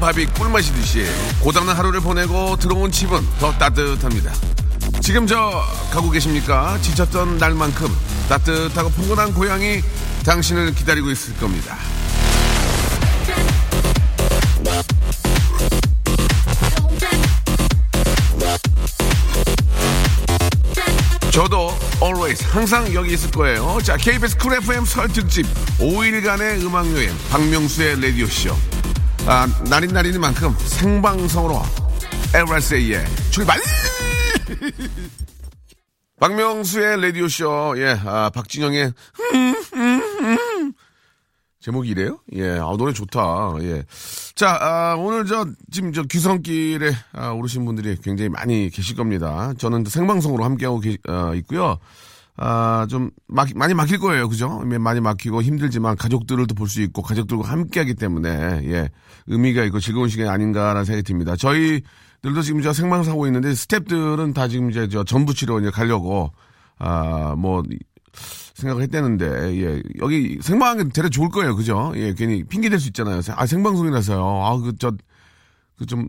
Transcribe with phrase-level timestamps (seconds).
[0.00, 1.04] 밥이 꿀맛이듯이
[1.40, 4.32] 고단한 하루를 보내고 들어온 집은 더 따뜻합니다.
[5.02, 6.78] 지금 저 가고 계십니까?
[6.80, 7.86] 지쳤던 날만큼
[8.28, 9.82] 따뜻하고 포근한 고향이
[10.24, 11.76] 당신을 기다리고 있을 겁니다.
[21.30, 23.78] 저도 always 항상 여기 있을 거예요.
[23.82, 25.46] 자, KBS 쿨 FM 설 특집
[25.78, 28.56] 5일간의 음악 여행 박명수의 라디오 쇼.
[29.26, 31.60] 아, 날인 날인 만큼 생방송으로
[32.34, 33.58] 에브라스의 출발!
[36.18, 37.74] 박명수의 라디오 쇼.
[37.78, 38.92] 예, 아, 박진영의
[41.60, 42.18] 제목이 이래요?
[42.34, 43.54] 예, 아, 노래 좋다.
[43.60, 43.84] 예.
[44.34, 49.52] 자, 아, 오늘 저, 지금 저 귀성길에 아, 오르신 분들이 굉장히 많이 계실 겁니다.
[49.58, 51.78] 저는 생방송으로 함께하고 계, 어, 있고요.
[52.36, 54.28] 아, 좀, 막, 많이 막힐 거예요.
[54.28, 54.62] 그죠?
[54.72, 58.28] 예, 많이 막히고 힘들지만 가족들을 또 볼 수 있고 가족들과 함께 하기 때문에,
[58.64, 58.88] 예,
[59.26, 61.36] 의미가 있고 즐거운 시간이 아닌가라는 생각이 듭니다.
[61.36, 66.32] 저희들도 지금 저 생방송 하고 있는데 스탭들은 다 지금 이제 저 전부 치료 이제 가려고,
[66.78, 67.62] 아, 뭐,
[68.54, 69.26] 생각을 했다는데,
[69.62, 71.56] 예, 여기 생방하기 되려 좋을 거예요.
[71.56, 71.92] 그죠?
[71.96, 73.20] 예, 괜히 핑계 댈 수 있잖아요.
[73.36, 74.18] 아, 생방송이라서요.
[74.20, 74.92] 아, 그, 저,
[75.76, 76.08] 그 좀,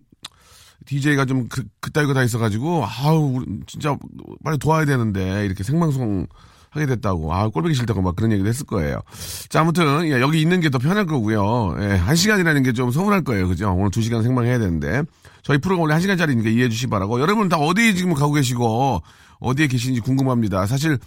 [0.92, 3.96] DJ가 좀 그, 그따위가 다 있어가지고, 아우, 진짜
[4.44, 6.28] 빨리 도와야 되는데, 이렇게 생방송
[6.70, 9.00] 하게 됐다고, 아, 꼴보기 싫다고 막 그런 얘기도 했을 거예요.
[9.48, 11.78] 자, 아무튼, 예, 여기 있는 게 더 편할 거고요.
[11.80, 13.48] 예, 한 시간이라는 게 좀 서운할 거예요.
[13.48, 13.74] 그죠?
[13.74, 15.04] 오늘 두 시간 생방해야 되는데.
[15.44, 17.22] 저희 프로가 원래 한 시간짜리니까 이해해 주시 기 바라고.
[17.22, 19.02] 여러분 다 어디 지금 가고 계시고,
[19.40, 20.66] 어디에 계신지 궁금합니다.
[20.66, 20.98] 사실,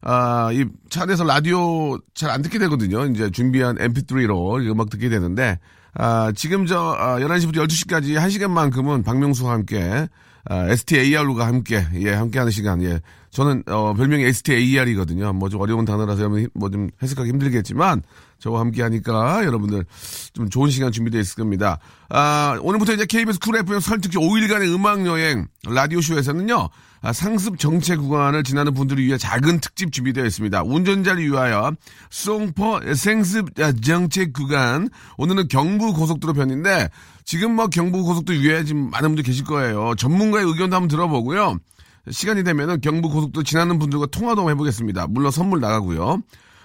[0.00, 3.04] 아, 이차 안에서 라디오 잘 안 듣게 되거든요.
[3.06, 5.58] 이제 준비한 mp3로 음악 듣게 되는데,
[5.94, 10.08] 아, 지금 저, 아, 11시부터 12시까지 1시간만큼은 박명수와 함께,
[10.44, 13.00] 아, STAR과 함께, 예, 함께 하는 시간, 예.
[13.30, 15.32] 저는, 어, 별명이 STAR이거든요.
[15.34, 18.02] 뭐 좀 어려운 단어라서 뭐 좀 해석하기 힘들겠지만,
[18.38, 19.84] 저와 함께 하니까 여러분들
[20.32, 21.78] 좀 좋은 시간 준비되어 있을 겁니다.
[22.08, 26.68] 아, 오늘부터 이제 KBS 쿨 FM 설특집 5일간의 음악여행 라디오쇼에서는요,
[27.00, 30.62] 아, 상습 정체 구간을 지나는 분들을 위해 작은 특집 준비되어 있습니다.
[30.64, 31.72] 운전자를 위하여
[32.10, 34.88] 송포 생습 아, 정체 구간.
[35.16, 36.88] 오늘은 경부 고속도로 편인데
[37.24, 39.94] 지금 뭐 경부 고속도로 위에 지금 많은 분들 계실 거예요.
[39.96, 41.58] 전문가의 의견도 한번 들어보고요.
[42.10, 45.06] 시간이 되면은 경부 고속도로 지나는 분들과 통화도 해보겠습니다.
[45.08, 46.22] 물론 선물 나가고요.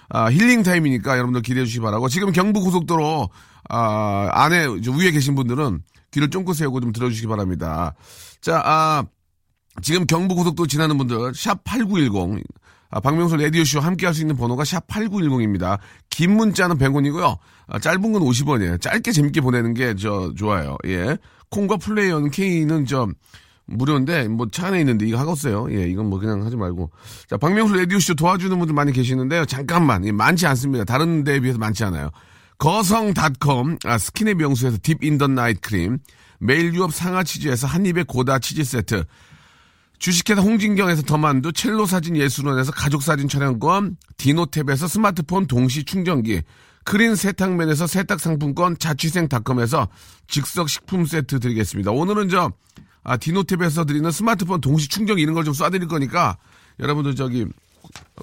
[0.08, 2.08] 아, 힐링 타임이니까 여러분들 기대해 주시기 바라고.
[2.08, 3.28] 지금 경부 고속도로
[3.68, 5.80] 아, 안에 위에 계신 분들은
[6.10, 7.94] 귀를 쫑긋 세우고 좀 들어주시기 바랍니다.
[8.40, 9.04] 자, 아,
[9.82, 12.42] 지금 경부고속도로 지나는 분들 샵8910
[12.90, 15.78] 아, 박명수 라디오쇼 함께 할 수 있는 번호가 샵 8910입니다.
[16.10, 17.36] 긴 문자는 100원이고요.
[17.66, 18.80] 아, 짧은 건 50원이에요.
[18.80, 20.76] 짧게 재밌게 보내는 게 저 좋아요.
[20.86, 21.16] 예.
[21.50, 23.08] 콩과 플레이어 K는 저
[23.66, 25.66] 무료인데 뭐 차 안에 있는데 이거 하겠어요.
[25.72, 26.90] 예, 이건 뭐 그냥 하지 말고.
[27.28, 29.44] 자, 박명수 라디오쇼 도와주는 분들 많이 계시는데요.
[29.46, 30.04] 잠깐만.
[30.06, 30.84] 예, 많지 않습니다.
[30.84, 32.10] 다른 데에 비해서 많지 않아요.
[32.58, 35.98] 거성닷컴 아, 스킨의 명수에서 Deep in the Night 크림
[36.38, 39.04] 메일 유업 상하 치즈에서 한입의 고다 치즈 세트
[39.98, 46.42] 주식회사 홍진경에서 더만두, 첼로 사진 예술원에서 가족 사진 촬영권, 디노탭에서 스마트폰 동시 충전기,
[46.84, 49.88] 크린 세탁면에서 세탁 상품권, 자취생닷컴에서
[50.28, 51.90] 즉석 식품 세트 드리겠습니다.
[51.92, 52.50] 오늘은 저
[53.02, 56.36] 아, 디노탭에서 드리는 스마트폰 동시 충전기 이런 걸 좀 쏴드릴 거니까
[56.80, 57.46] 여러분들 저기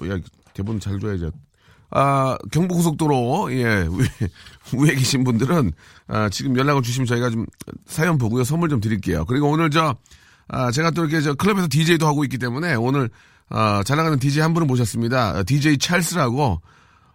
[0.00, 0.18] 어, 야
[0.54, 1.30] 대본 잘 줘야죠.
[1.94, 3.86] 아, 경부고속도로, 예,
[4.72, 5.72] 위에 계신 분들은,
[6.08, 7.44] 아, 지금 연락을 주시면 저희가 좀
[7.86, 8.44] 사연 보고요.
[8.44, 9.26] 선물 좀 드릴게요.
[9.26, 9.94] 그리고 오늘 저,
[10.48, 13.10] 아, 제가 또 이렇게 저 클럽에서 DJ도 하고 있기 때문에 오늘
[13.48, 15.42] 아, 잘 나가는 DJ 한 분을 모셨습니다.
[15.44, 16.60] DJ 찰스라고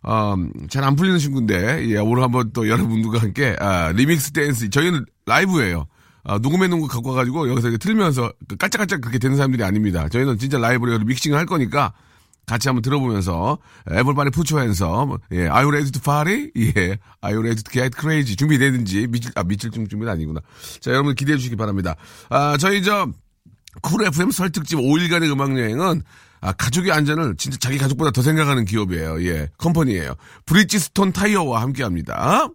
[0.03, 0.35] 어,
[0.69, 5.88] 잘 안 풀리는 친구인데 예, 오늘 한번 또 여러분들과 함께 아, 리믹스 댄스 저희는 라이브예요.
[6.24, 10.07] 아, 녹음해 놓은 거 갖고 와가지고 여기서 이렇게 틀면서 그 깔짝깔짝 그렇게 되는 사람들이 아닙니다.
[10.09, 11.94] 저희는 진짜 라이브로 믹싱을 할 거니까
[12.47, 13.59] 같이 한번 들어보면서
[13.92, 16.51] everybody put your hands 예, Are you ready to party?
[16.57, 18.35] 예, Are you ready to get crazy?
[18.35, 20.39] 준비되는지 미칠 아 미칠 좀 준비는 아니구나.
[20.79, 21.95] 자 여러분 기대해 주시기 바랍니다.
[22.29, 23.07] 아 저희 저
[23.83, 26.01] Cool FM 설특집 5일간의 음악 여행은
[26.41, 29.23] 아, 가족의 안전을 진짜 자기 가족보다 더 생각하는 기업이에요.
[29.27, 30.15] 예, company예요.
[30.45, 32.47] 브리지스톤 타이어와 함께합니다.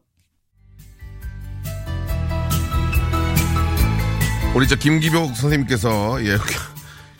[4.54, 6.38] 우리 저 김기복 선생님께서 예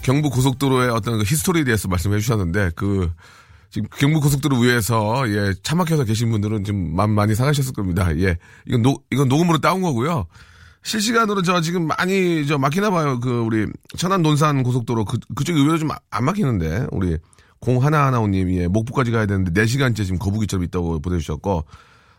[0.03, 3.11] 경부 고속도로의 어떤 그 history에 대해서 말씀해 주셨는데 그
[3.71, 8.15] 지금 경부 고속도로 위에서 예 차 막혀서 계신 분들은 좀 마음 많이 상하셨을 겁니다.
[8.19, 10.27] 예 이건 노 이건 녹음으로 따온 거고요.
[10.85, 13.21] 실시간으로 저 지금 많이 저 막히나 봐요.
[13.21, 13.67] 그 우리
[13.97, 17.17] 천안 논산 고속도로 그 그쪽 의외로 좀 안 막히는데 우리
[17.61, 21.65] 공 하나 하나오님 예 목포까지 가야 되는데 4 시간째 지금 거북이처럼 있다고 보내주셨고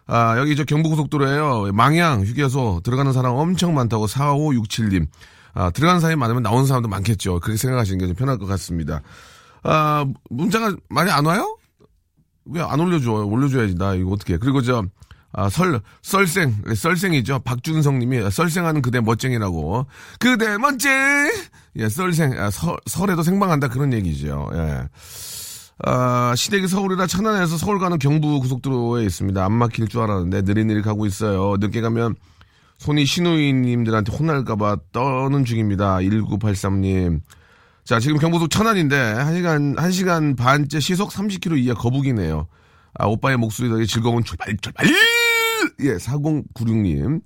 [0.05, 1.71] 아, 여기 저 경부고속도로에요.
[1.73, 5.07] 망양 휴게소 들어가는 사람 엄청 많다고 4567님.
[5.53, 7.39] 아, 들어가는 사람이 많으면 나오는 사람도 많겠죠.
[7.39, 9.01] 그렇게 생각하시는 게 좀 편할 것 같습니다.
[9.63, 11.57] 아, 문자가 많이 안 와요?
[12.45, 13.11] 왜 안 올려줘?
[13.11, 13.75] 올려줘야지.
[13.75, 14.37] 나 이거 어떻게.
[14.37, 14.83] 그리고 저,
[15.31, 17.39] 아, 설, 썰생, 썰생이죠.
[17.39, 19.85] 박준성 님이 썰생하는 그대 멋쟁이라고.
[20.19, 20.91] 그대 멋쟁!
[21.77, 24.49] 예, 썰생, 아, 설, 설에도 생방한다 그런 얘기죠.
[24.53, 24.87] 예.
[25.85, 29.43] 아, 시댁이 서울이라 천안에서 서울 가는 경부 고속도로에 있습니다.
[29.43, 31.55] 안 막힐 줄 알았는데 느릿느릿 가고 있어요.
[31.59, 32.15] 늦게 가면
[32.83, 35.99] 손이 신우이님들한테 혼날까봐 떠는 중입니다.
[35.99, 37.21] 1983님.
[37.85, 42.45] 자, 지금 경부도 천안인데, 1시간, 1시간 반째 시속 30km 이하 거북이네요.
[42.95, 44.85] 아, 오빠의 목소리 덕에 즐거운 출발, 출발!
[45.79, 47.21] 예, 4096님.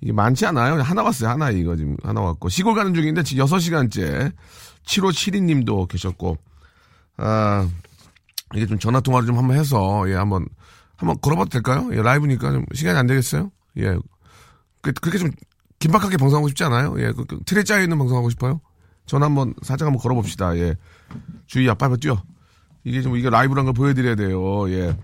[0.00, 0.82] 이게 많지 않아요.
[0.82, 1.30] 하나 왔어요.
[1.30, 2.48] 하나 이거 지금 하나 왔고.
[2.48, 4.32] 시골 가는 중인데 지금 6시간째.
[4.84, 6.38] 7572님도 계셨고.
[7.18, 7.68] 아,
[8.52, 10.48] 이게 좀 전화 통화를 좀 한번 해서, 예, 한번,
[10.96, 11.88] 한번 걸어봐도 될까요?
[11.92, 13.52] 예, 라이브니까 좀 시간이 안 되겠어요?
[13.78, 13.96] 예.
[14.80, 15.30] 그, 그렇게 좀
[15.78, 16.94] 긴박하게 방송하고 싶지 않아요?
[16.98, 18.60] 예, 그, 그 틀에 짜여 있는 방송하고 싶어요?
[19.06, 20.56] 전화 한번 살짝 한번 걸어봅시다.
[20.58, 20.76] 예.
[21.68, 22.22] 앞 빨리 뛰어.
[22.84, 24.70] 이게 좀 이게 라이브란 걸 보여드려야 돼요.
[24.70, 24.96] 예.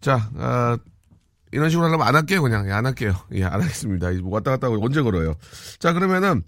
[0.00, 0.78] 자, 아,
[1.52, 2.66] 이런 식으로 하려면 안 할게요, 그냥.
[2.68, 3.14] 예, 안 할게요.
[3.34, 4.10] 예, 안 하겠습니다.
[4.22, 5.34] 뭐 왔다 갔다 하고 언제 걸어요.
[5.78, 6.42] 자, 그러면은,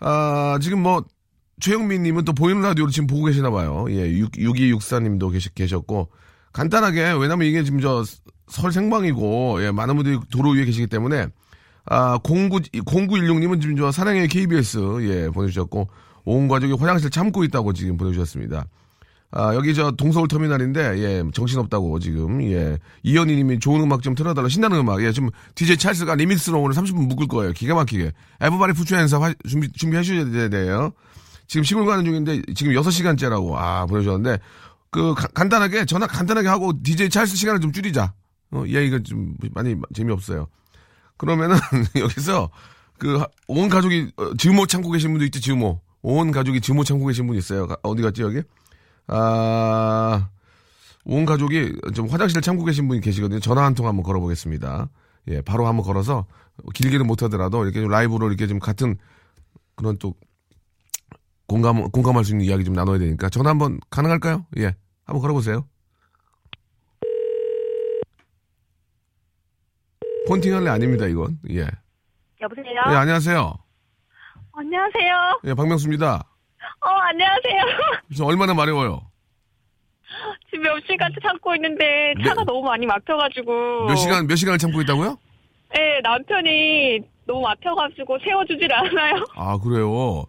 [0.00, 1.04] 아, 지금 뭐,
[1.60, 3.86] 최영민 님은 또 보이는 라디오를 지금 보고 계시나 봐요.
[3.90, 6.10] 예, 6, 6264님도 계시, 계셨고,
[6.52, 8.04] 간단하게, 왜냐면 이게 지금 저,
[8.48, 11.28] 설 생방이고, 예, 많은 분들이 도로 위에 계시기 때문에,
[11.86, 15.88] 아, 09, 0916님은 지금 저 사랑의 KBS, 예, 보내주셨고,
[16.24, 18.64] 온 가족이 화장실 참고 있다고 지금 보내주셨습니다.
[19.36, 22.78] 아, 여기 저 동서울 터미널인데, 예, 정신없다고 지금, 예.
[23.02, 24.48] 이현희 님이 좋은 음악 좀 틀어달라.
[24.48, 25.02] 신나는 음악.
[25.02, 27.52] 예, 지금 DJ 찰스가 리믹스로 오늘 30분 묶을 거예요.
[27.52, 28.12] 기가 막히게.
[28.40, 30.92] 에버바리 푸추엔서 준비, 준비하셔야 돼요.
[31.48, 34.38] 지금 시골 가는 중인데, 지금 6시간째라고, 아, 보내주셨는데,
[34.90, 38.14] 그, 가- 간단하게, 전화 간단하게 하고 DJ 찰스 시간을 좀 줄이자.
[38.52, 40.46] 어, 예, 이거 좀 많이 재미없어요.
[41.24, 41.56] 그러면은,
[41.98, 42.50] 여기서,
[42.98, 45.80] 그, 온 가족이, 어, 지모 참고 계신 분도 있지, 지모.
[46.02, 47.66] 온 가족이 지모 참고 계신 분 있어요.
[47.66, 48.42] 가- 어디 갔지, 여기?
[49.06, 50.28] 아,
[51.04, 53.40] 온 가족이 좀 화장실 참고 계신 분이 계시거든요.
[53.40, 54.88] 전화 한 통 한번 걸어보겠습니다.
[55.28, 56.26] 예, 바로 한번 걸어서
[56.74, 58.96] 길게는 못하더라도 이렇게 좀 라이브로 이렇게 좀 같은
[59.76, 60.14] 그런 또
[61.46, 64.46] 공감, 공감할 수 있는 이야기 좀 나눠야 되니까 전화 한번 가능할까요?
[64.58, 64.74] 예,
[65.04, 65.66] 한번 걸어보세요.
[70.28, 71.38] 폰팅 할래 아닙니다, 이건.
[71.50, 71.66] 예.
[72.40, 72.66] 여보세요?
[72.90, 73.54] 예, 안녕하세요.
[74.52, 75.40] 안녕하세요.
[75.46, 76.14] 예, 박명수입니다.
[76.80, 77.62] 어, 안녕하세요.
[78.12, 79.02] 지금 얼마나 마려워요?
[80.50, 83.86] 지금 몇 시간째 참고 있는데 차가 몇- 너무 많이 막혀가지고.
[83.86, 85.18] 몇 시간, 몇 시간을 참고 있다고요?
[85.74, 89.24] 네, 남편이 너무 막혀가지고 세워주질 않아요.
[89.34, 90.24] 아, 그래요?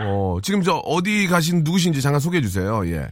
[0.00, 2.86] 어, 지금 저 어디 가신 누구신지 잠깐 소개해 주세요.
[2.86, 3.08] 예.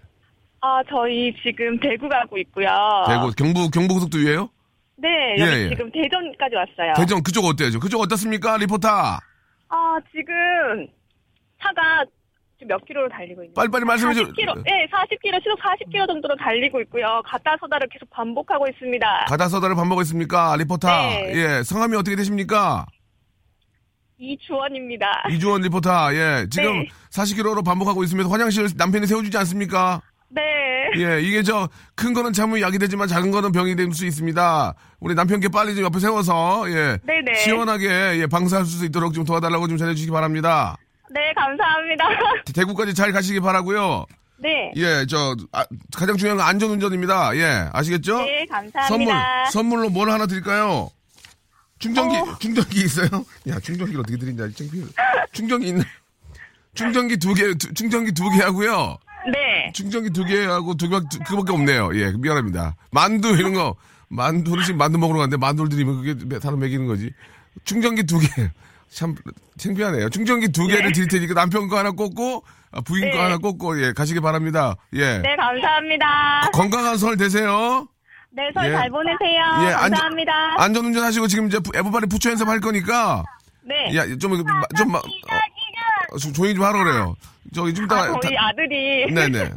[0.60, 2.66] 아, 저희 지금 대구 가고 있고요.
[3.08, 4.48] 대구, 경부, 경부고속도로예요
[4.98, 5.68] 네, 여기 예, 예.
[5.70, 6.94] 지금 대전까지 왔어요.
[6.96, 7.70] 대전 그쪽 어때요?
[7.70, 8.56] 저 그쪽 어떻습니까?
[8.56, 8.88] 리포터.
[8.88, 10.86] 아, 지금
[11.62, 12.04] 차가
[12.58, 16.80] 지금 몇 킬로로 달리고 있는 빨리빨리 말씀해 주- 40킬로, 네, 40킬로, 시속 40킬로 정도로 달리고
[16.82, 17.20] 있고요.
[17.26, 19.24] 갔다 서다를 계속 반복하고 있습니다.
[19.28, 20.88] 가다 서다를 반복했습니까 리포터.
[20.88, 21.32] 네.
[21.34, 21.62] 예.
[21.62, 22.86] 성함이 어떻게 되십니까?
[24.18, 25.24] 이주원입니다.
[25.30, 26.14] 이주원 리포터.
[26.14, 26.46] 예.
[26.50, 26.88] 지금 네.
[27.10, 30.00] 40km로 반복하고 있으면서 화장실 남편이 세워주지 않습니까?
[30.28, 30.42] 네.
[30.96, 31.20] 예.
[31.22, 34.74] 이게 저 큰 거는 참으 약이 되지만 작은 거는 병이 될 수 있습니다.
[35.00, 36.98] 우리 남편께 빨리 좀 옆에 세워서 예.
[37.04, 37.34] 네네.
[37.44, 40.76] 시원하게 예, 방사할 수 있도록 좀 도와달라고 좀 전해주시기 바랍니다.
[41.10, 42.04] 네, 감사합니다.
[42.54, 44.04] 대구까지 잘 가시기 바라고요.
[44.38, 44.72] 네.
[44.76, 45.64] 예, 저 아,
[45.96, 47.36] 가장 중요한 건 안전운전입니다.
[47.36, 48.18] 예, 아시겠죠?
[48.22, 48.86] 네, 감사합니다.
[48.90, 50.90] 선물 선물로 뭘 하나 드릴까요?
[51.78, 52.36] 충전기 어.
[52.38, 53.08] 충전기 있어요?
[53.48, 54.44] 야, 충전기를 어떻게 드린다.
[54.54, 54.84] 창피해.
[55.32, 55.84] 충전기 있나?
[56.74, 58.98] 충전기 두 개, 두- 충전기 두 개 하고요.
[59.66, 59.72] 네.
[59.72, 61.90] 충전기 두 개 하고 두 개, 두- 그거밖에 없네요.
[61.94, 62.76] 예, 미안합니다.
[62.90, 63.76] 만두 이런 거,
[64.08, 67.12] 만두를 지금 만두 먹으러 갔는데 만두를 드리면 그게 사람 먹이는 거지.
[67.64, 68.26] 충전기 두 개.
[68.90, 69.14] 참,
[69.58, 70.08] 창피하네요.
[70.10, 73.22] 충전기 두 개를 드릴 테니까 남편 거 하나 꽂고, 아, 부인 거 네.
[73.22, 74.76] 하나 꽂고, 예, 가시기 바랍니다.
[74.94, 75.18] 예.
[75.18, 76.50] 네, 감사합니다.
[76.52, 77.88] 건강한 설 되세요.
[78.30, 78.72] 네, 설 예.
[78.72, 79.42] 잘 보내세요.
[79.62, 80.32] 예, 안전- 감사합니다.
[80.62, 83.24] 안전운전 하시고 지금 이제 에버바리 부처 연습 할 거니까,
[83.64, 83.96] 네.
[83.96, 84.92] 야, 좀, 좀, 마- 어, 좀
[86.34, 87.16] 조용히 좀 하라 그래요.
[87.54, 88.20] 저기 좀 아, 이따가.
[88.20, 89.50] 저희 다- 아들이 네네.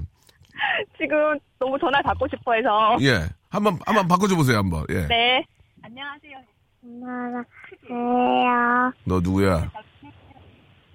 [0.98, 2.98] 지금 너무 전화 받고 싶어 해서.
[3.02, 3.28] 예.
[3.50, 4.86] 한 번, 한번 바꿔줘 보세요, 한 번.
[4.90, 5.08] 예.
[5.08, 5.44] 네.
[5.84, 6.38] 안녕하세요.
[6.84, 8.94] 안녕하세요.
[9.06, 9.72] 너 누구야?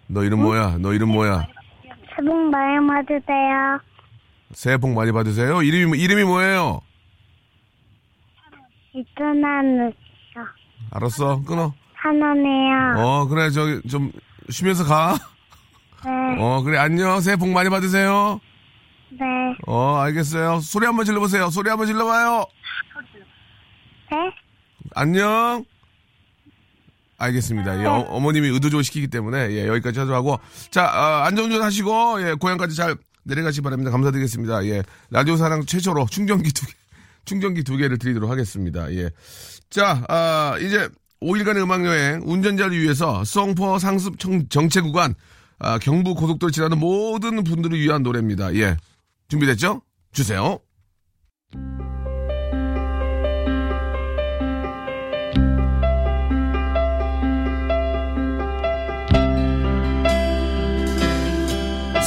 [0.07, 0.77] 너 이름 뭐야?
[0.79, 1.47] 너 이름 뭐야?
[2.17, 3.81] 새해 복 많이 받으세요.
[4.53, 5.63] 새해 복 많이 받으세요.
[5.63, 6.81] 이름이, 뭐- 이름이 뭐예요?
[8.93, 9.93] 이준하는
[10.93, 11.43] 알았어.
[11.43, 11.73] 끊어.
[11.95, 12.95] 한원이에요.
[12.99, 13.51] 어, 그래.
[13.51, 14.13] 저기, 좀,
[14.51, 15.17] 쉬면서 가.
[16.05, 16.79] 네, 어, 그래.
[16.79, 17.21] 안녕.
[17.21, 18.41] 새해 복 많이 받으세요.
[19.11, 19.19] 네,
[19.67, 20.61] 어, 알겠어요.
[20.61, 21.51] 소리 한번 질러보세요.
[21.51, 22.45] 소리 한번 질러봐요.
[24.11, 24.17] 네.
[24.95, 25.65] 안녕.
[27.17, 27.81] 알겠습니다.
[27.81, 32.35] 예, 어, 머님이 의도적으로 시키기 때문에 예, 여기까지 하도록 하고 자 어, 안전운전 하시고 예,
[32.35, 33.91] 고향까지 잘 내려가시 기 바랍니다.
[33.93, 34.67] 감사드리겠습니다.
[34.67, 36.73] 예, 라디오 사랑 최초로 충전기 두 개,
[37.25, 38.93] 충전기 두 개를 드리도록 하겠습니다.
[38.95, 39.11] 예,
[39.71, 40.89] 자 아, 이제
[41.23, 45.15] 5일간의 음악 여행 운전자를 위해서 송포 상습 청- 정체 구간
[45.59, 48.55] 아, 경부 고속도로 지나는 모든 분들을 위한 노래입니다.
[48.57, 48.77] 예,
[49.29, 49.83] 준비됐죠?
[50.13, 50.59] 주세요.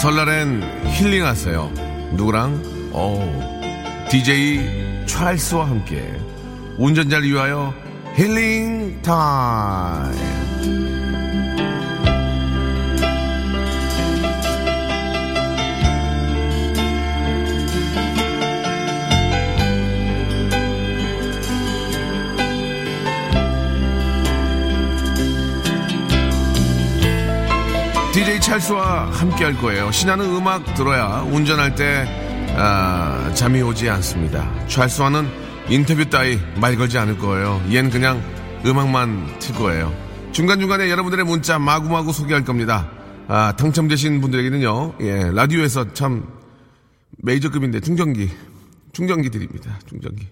[0.01, 0.61] 설날엔
[0.91, 1.71] 힐링하세요.
[2.13, 2.91] 누구랑?
[2.93, 3.19] 오,
[4.09, 6.15] DJ 찰스와 함께
[6.77, 7.73] 운전자를 위하여
[8.15, 10.46] 힐링 타임.
[28.47, 29.91] 찰스와 함께 할 거예요.
[29.91, 32.07] 신나는 음악 들어야 운전할 때
[32.55, 34.49] 아, 잠이 오지 않습니다.
[34.67, 35.27] 찰스와는
[35.67, 37.61] 인터뷰 따위 말 걸지 않을 거예요.
[37.67, 38.23] 얜 그냥
[38.65, 39.93] 음악만 틀 거예요.
[40.31, 42.89] 중간중간에 여러분들의 문자 마구마구 소개할 겁니다.
[43.27, 46.25] 아, 당첨되신 분들에게는요, 예, 라디오에서 참
[47.23, 48.29] 메이저급인데 충전기,
[48.93, 49.77] 충전기 드립니다.
[49.87, 50.25] 충전기.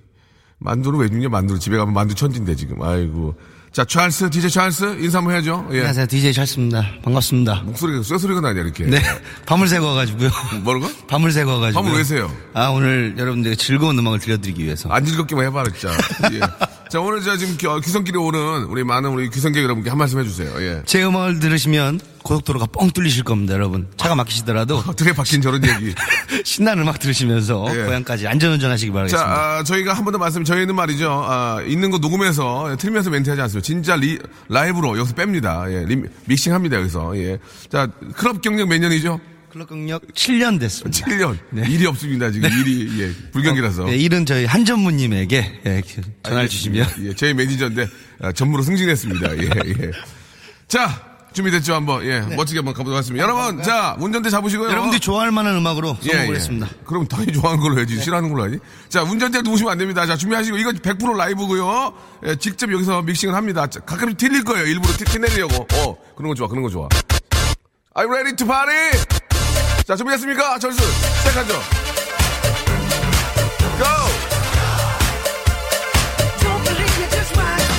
[0.60, 1.60] 만두는 왜 주냐, 만두를.
[1.60, 2.82] 집에 가면 만두 천진데, 지금.
[2.82, 3.36] 아이고.
[3.76, 5.68] 자, 찰스, DJ 찰스, 인사 한번 해야죠.
[5.72, 5.80] 예.
[5.80, 6.08] 안녕하세요.
[6.08, 6.92] DJ 찰스입니다.
[7.04, 7.64] 반갑습니다.
[7.66, 9.02] 목소리가 쇠소리가 나냐 이렇게 네.
[9.46, 10.30] 밤을 새고 와가지고요.
[10.64, 10.88] 뭐라고?
[11.08, 11.84] 밤을 새고 와가지고.
[11.84, 12.32] 밤을 왜 새요?
[12.54, 14.88] 아, 오늘 여러분들에게 즐거운 음악을 들려드리기 위해서.
[14.88, 15.94] 안 즐겁게만 해봐라 진짜
[16.32, 16.40] 예.
[16.90, 20.20] 자 오늘 저 지금 기- 어, 귀성길에 오는 우리 많은 우리 귀성객 여러분께 한 말씀
[20.20, 20.82] 해주세요 예.
[20.86, 23.88] 제 음악을 들으시면 고속도로가 뻥 뚫리실 겁니다, 여러분.
[23.98, 25.94] 차가 막히시더라도 어떻게 박힌 저런 얘기
[26.46, 27.84] 신나는 음악 들으시면서 예.
[27.86, 29.58] 고향까지 안전운전 하시기 자 바라겠습니다.
[29.58, 33.30] 아, 저희가 한 번 더 말씀 저희는 말이죠 아, 있는 거 녹음해서 예, 틀면서 멘트
[33.32, 37.40] 하지 않습니다 진짜 리, 라이브로 여기서 뺍니다 예, 리- 믹싱합니다 여기서 예.
[37.70, 39.20] 자 클럽 경력 몇 년이죠?
[39.56, 41.06] 클럽 경력 7년 됐습니다.
[41.06, 41.38] 7년
[41.70, 45.82] 일이 없습니다 지금 일이 예, 불경기라서 네, 일은 저희 한전무님에게 예,
[46.24, 46.86] 전화를 주시면.
[47.04, 47.88] 예, 제 매니저인데
[48.20, 49.38] 아, 전무로 승진했습니다.
[49.38, 49.92] 예, 예.
[50.68, 51.74] 자, 준비됐죠?
[51.74, 53.24] 한번 예, 멋지게 한번 가보도록 하겠습니다.
[53.24, 54.68] 여러분, 자, 운전대 잡으시고요.
[54.68, 54.74] 네.
[54.74, 56.36] 여러분들이 좋아할 만한 음악으로 예, 선곡을 예.
[56.36, 56.68] 했습니다.
[56.84, 58.02] 그럼 당연히 좋아하는 걸로 해야지.
[58.02, 58.60] 싫어하는 걸로 하지.
[58.90, 60.06] 자, 운전대 누우시면 안 됩니다.
[60.06, 61.94] 자, 준비하시고 이거 100% 라이브고요.
[62.26, 63.68] 예, 직접 여기서 믹싱을 합니다.
[63.68, 64.66] 자, 가끔 틀릴 거예요.
[64.66, 65.66] 일부러 티, 티 내려고.
[65.76, 66.50] 어, 그런 거 좋아.
[66.50, 66.90] 그런 거 좋아.
[67.98, 69.25] Are you ready to party?
[69.86, 70.60] 자, 준비됐습니까?
[70.60, 70.82] 절수
[71.20, 71.86] 시작하죠.
[77.38, 77.76] Might.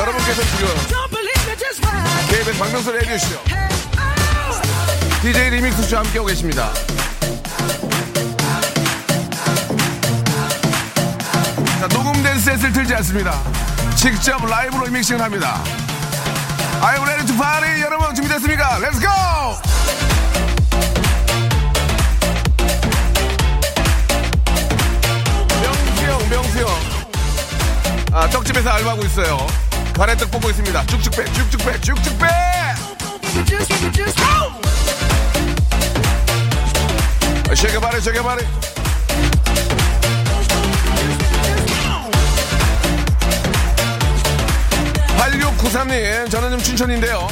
[0.00, 0.68] 여러분께서 지금.
[2.28, 3.60] KBS 박명수 레디오쇼 oh.
[5.22, 6.72] DJ 리믹스 씨와 함께하고 계십니다.
[12.60, 13.42] 셋을 틀지 않습니다.
[13.96, 15.62] 직접 라이브로 믹싱을 합니다.
[16.82, 17.80] You ready to party?
[17.80, 18.78] 여러분 준비됐습니까?
[18.80, 19.08] Let's go!
[26.28, 26.68] 명수 형.
[28.12, 29.46] 아, 떡집에서 알바하고 있어요.
[29.94, 30.86] 가래떡 뽑고 있습니다.
[30.86, 32.26] 쭉쭉 빼, 쭉쭉 빼, 쭉쭉 빼!
[33.34, 34.52] You just, you just, oh.
[37.54, 38.00] Shake your body,
[45.70, 47.28] (8693님) 저는 좀 춘천인데요.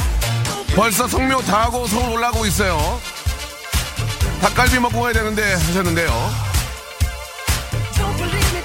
[0.75, 3.01] 벌써 성묘 다 하고 서울 올라가고 있어요.
[4.41, 6.31] 닭갈비 먹고 가야 되는데 하셨는데요.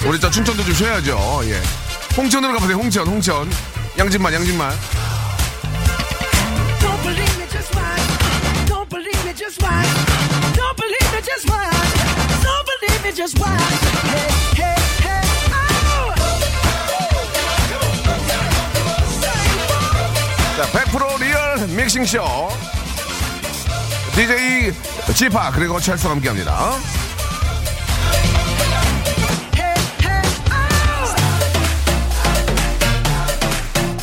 [0.06, 1.40] 우리 저 춘천도 좀 쉬어야죠.
[1.44, 1.60] 예.
[2.16, 2.76] 홍천으로 가보세요.
[2.76, 3.50] 홍천 홍천.
[3.98, 4.72] 양진만 양진만.
[21.84, 22.48] 믹싱쇼.
[24.14, 24.72] DJ
[25.14, 26.78] 지파, 그리고 찰스와 함께 합니다.
[29.54, 31.14] Hey, hey, oh.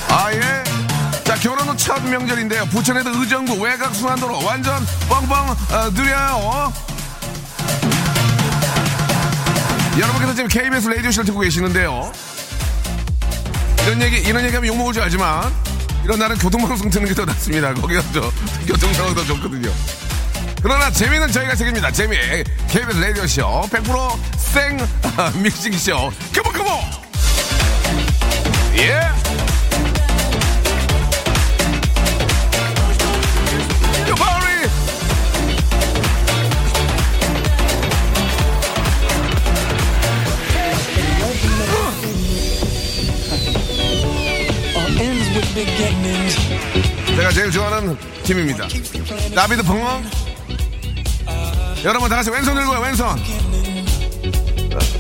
[0.10, 0.64] 아, 예.
[1.24, 2.66] 자, 결혼 후첫 명절인데요.
[2.66, 6.72] 부천에도 의정부 외곽 순환도로 완전 뻥뻥 어, 느려요.
[9.98, 12.12] 여러분께서 지금 KBS 라디오쇼를 듣고 계시는데요.
[13.88, 15.52] 이런 얘기, 이런 얘기 하면 욕먹을 줄 알지만,
[16.04, 17.74] 이런 날은 교통방송 듣는 게 더 낫습니다.
[17.74, 18.32] 거기가 저,
[18.68, 19.72] 교통 상황 더 좋거든요.
[20.64, 21.92] 그러나 재미는 저희가 책입니다.
[21.92, 22.16] 재미.
[22.70, 23.70] KBS 라디오쇼.
[23.72, 24.78] 100%생
[25.18, 26.12] 아, 믹싱쇼.
[26.34, 26.80] 컴온, 컴온!
[28.78, 29.02] 예!
[48.24, 48.68] 김입니다.
[49.34, 50.10] 나비드 펑
[51.84, 53.08] 여러분 다 같이 왼손 들고요 왼손.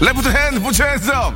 [0.01, 1.33] Left hand put your hand up.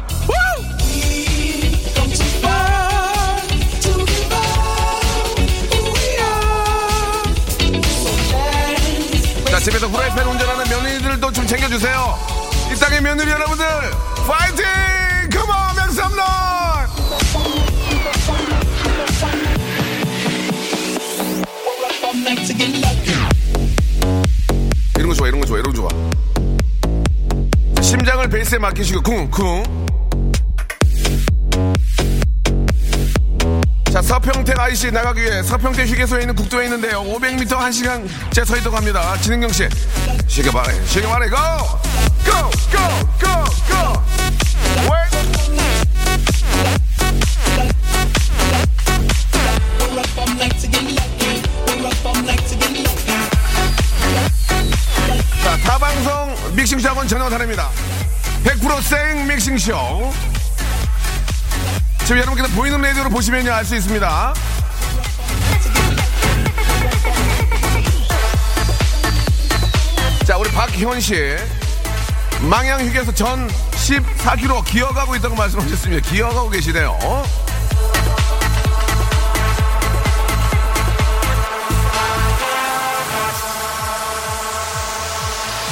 [9.50, 12.20] 자 집에서 후라이팬 운전하는 며느리들도 좀 챙겨주세요.
[12.74, 13.66] 이 땅의 며느리 여러분들
[14.28, 14.95] 파이팅
[24.96, 25.90] 이런 거 좋아 이런 거 좋아 이런 거 좋아
[27.82, 29.86] 심장을 베이스에 맡기시고 쿵쿵
[33.92, 39.16] 자 서평택 IC 나가기 위해 서평택 휴게소에 있는 국도에 있는데요 500m 1시간 제서 있다고 합니다
[39.22, 39.70] 진흥경 씨
[40.28, 41.38] 시계 말해 시계 말해 고!
[41.38, 42.32] 고!
[42.72, 42.78] 고!
[43.22, 43.65] 고!
[59.46, 60.12] 싱쇼.
[62.00, 64.34] 지금 여러분께서 보이는 라디오로 보시면요, 알 수 있습니다.
[70.26, 71.36] 자, 우리 박현 씨.
[72.50, 76.10] 망양 휴게소 전 14km 기어가고 있다고 말씀하셨습니다.
[76.10, 76.98] 기어가고 계시네요.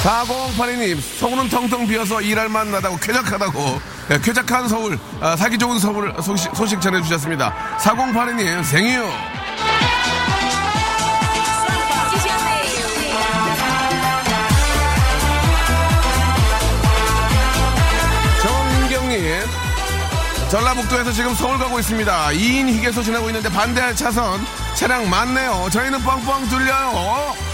[0.04, 6.12] 4082님, 서울은 텅텅 비어서 일할 만 나다고 쾌적하다고, 네, 쾌적한 서울, 아, 살기 좋은 서울
[6.22, 7.54] 소식, 소식 전해주셨습니다.
[7.78, 9.02] 4082님, 생유.
[18.42, 19.40] 정경님,
[20.50, 22.26] 전라북도에서 지금 서울 가고 있습니다.
[22.28, 25.68] 2인 휴게소 지나고 있는데 반대 차선 차량 많네요.
[25.72, 27.53] 저희는 뻥뻥 뚫려요.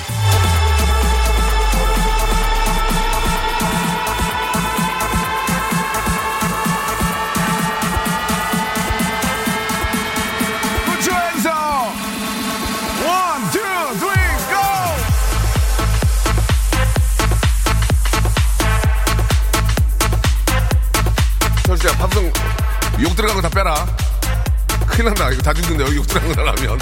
[25.00, 25.30] 큰일 난다.
[25.30, 26.78] 이거 다 죽는데 여기 욕 들어간 거 나가면.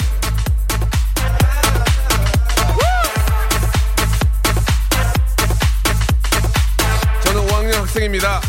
[7.23, 8.41] 저는 5학년 학생입니다.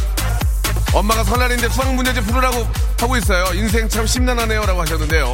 [0.92, 2.66] 엄마가 설날인데 수학 문제집 풀으라고
[2.98, 3.54] 하고 있어요.
[3.54, 4.66] 인생 참 심란하네요.
[4.66, 5.30] 라고 하셨는데요.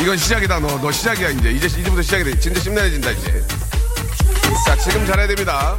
[0.00, 0.58] 이건 시작이다.
[0.58, 1.52] 너, 너 시작이야, 이제.
[1.52, 2.40] 이제, 이제부터 시작이다.
[2.40, 3.44] 진짜 심란해진다, 이제.
[4.66, 5.76] 자, 지금 잘해야 됩니다.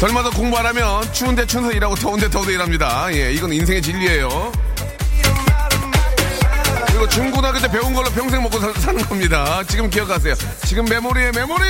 [0.00, 3.12] 덜마다 공부 안 하면 추운데 추운데 일하고 더운데 더운데 일합니다.
[3.12, 4.50] 예, 이건 인생의 진리예요.
[6.86, 9.62] 그리고 중고등학교 때 배운 걸로 평생 먹고 사, 사는 겁니다.
[9.68, 10.34] 지금 기억하세요.
[10.64, 11.64] 지금 메모리에 메모리!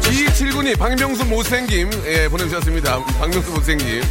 [0.00, 3.04] 2279님, 박명수 못생김, 예, 보내주셨습니다.
[3.04, 4.02] 박명수 못생김.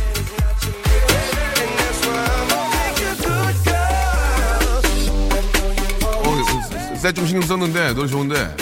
[6.24, 8.61] 어, 쎄좀 신경 썼는데, 노래 좋은데.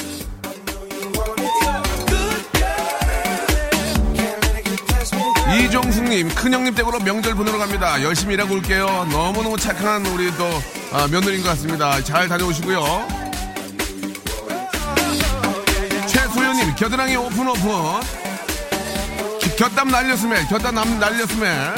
[5.57, 8.01] 이종숙님, 큰형님 댁으로 명절 보내러 갑니다.
[8.03, 8.85] 열심히 일하고 올게요.
[9.11, 10.47] 너무너무 착한 우리 또
[10.91, 12.03] 아, 며느리인 것 같습니다.
[12.03, 13.07] 잘 다녀오시고요.
[16.07, 17.69] 최소연님, 겨드랑이 open open.
[19.39, 21.75] 기- 곁담 날렸으면, 곁담 남 날렸으면.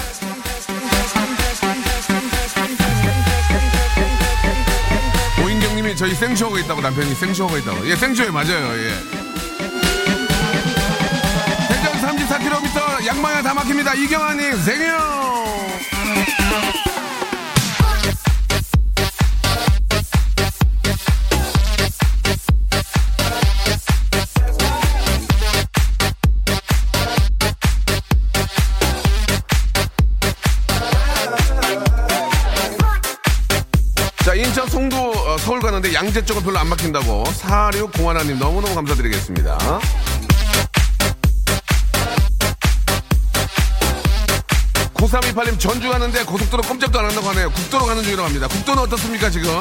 [5.43, 7.87] 오인경님이 저희 생쇼하고 있다고 남편이 생쇼하고 있다고.
[7.89, 8.77] 예, 생쇼에 맞아요.
[8.77, 9.20] 예.
[13.21, 13.93] 34km 양방향 다 막힙니다.
[13.93, 14.87] 이경아님 생유.
[34.25, 39.57] 자, 인천 송도 어, 서울 가는데 양재 쪽은 별로 안 막힌다고 4601님 너무너무 감사드리겠습니다.
[45.11, 47.49] 9328님 전주 가는데 고속도로 꼼짝도 안 한다고 하네요.
[47.51, 48.47] 국도로 가는 중이라고 합니다.
[48.47, 49.51] 국도는 어떻습니까, 지금?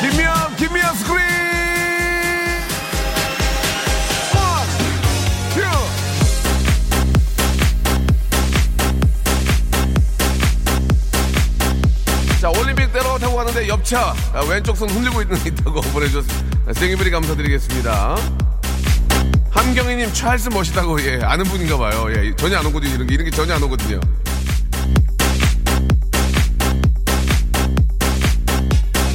[0.00, 1.22] 김미영, 김미영 스크린!
[12.38, 16.72] 자, 올림픽대로 타고 가는데 옆차 아, 왼쪽 손 흔들고 있는 게 있다고 보내주셨습니다.
[16.74, 18.41] 생일베리 감사드리겠습니다.
[19.52, 22.06] 함경희님 찰스 멋이다고 예 아는 분인가 봐요.
[22.10, 22.94] 예 전혀 안 오거든요.
[22.94, 24.00] 이런 게 이런 게 전혀 안 오거든요.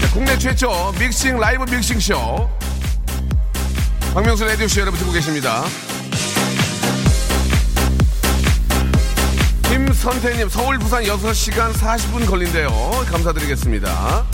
[0.01, 2.49] 자, 국내 최초 믹싱 라이브 믹싱 쇼
[4.13, 5.63] 박명수 라디오 쇼 여러분 듣고 계십니다.
[9.63, 12.69] 김선태님 서울 부산 6시간 40분 걸린대요.
[13.11, 14.25] 감사드리겠습니다.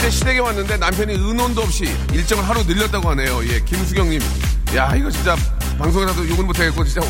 [0.00, 1.84] 어제 시댁에 왔는데 남편이 의논도 없이
[2.14, 3.44] 일정을 하루 늘렸다고 하네요.
[3.46, 4.18] 예, 김수경님.
[4.74, 5.36] 야, 이거 진짜
[5.78, 7.02] 방송에서도 욕은 못하겠고, 진짜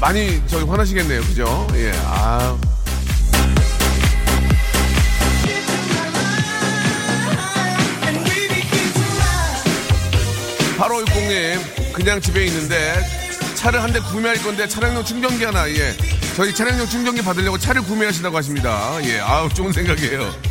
[0.00, 1.20] 많이 저기 화나시겠네요.
[1.20, 1.68] 그죠?
[1.76, 2.58] 예, 아.
[10.76, 12.94] 바로 60님, 그냥 집에 있는데
[13.54, 15.94] 차를 한 대 구매할 건데 차량용 충전기 하나, 예.
[16.36, 18.98] 저희 차량용 충전기 받으려고 차를 구매하시다고 하십니다.
[19.04, 20.49] 예, 아우, 좋은 생각이에요.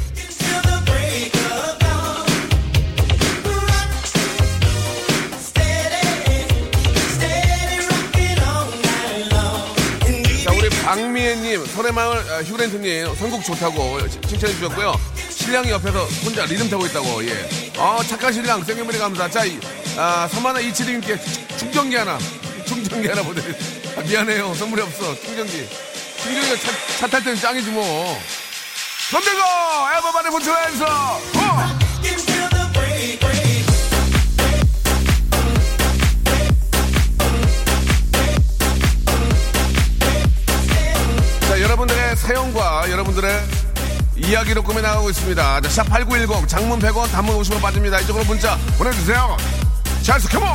[11.20, 14.96] 박미애님, 설해마을 아, 휴렌트님, 선곡 좋다고 칭찬해 주셨고요.
[15.30, 17.50] 신랑이 옆에서 혼자 리듬 타고 있다고, 예.
[17.78, 19.30] 어, 착한 신랑, 생일머리 감사.
[19.30, 19.60] 자, 이,
[19.98, 21.18] 아, 서만아 이치림께
[21.58, 22.18] 충전기 하나,
[22.66, 23.42] 충전기 하나 보내.
[23.98, 24.54] 아, 미안해요.
[24.56, 25.14] 선물이 없어.
[25.20, 25.68] 충전기.
[26.24, 26.56] 충전기가
[27.00, 28.18] 차탈 때는 짱이지 뭐.
[29.12, 29.40] 선대고!
[29.98, 31.89] 에버바리 부처에서!
[42.30, 43.42] 사연과 여러분들의
[44.18, 45.62] 이야기로 꾸며 나가고 있습니다.
[45.62, 48.00] 자, 샵8910 장문 100원, 단문 50원 빠집니다.
[48.02, 49.36] 이쪽으로 문자 보내주세요.
[50.04, 50.48] 자, 컴온!